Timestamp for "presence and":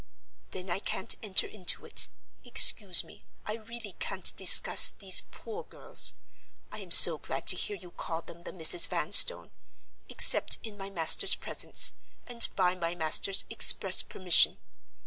11.35-12.49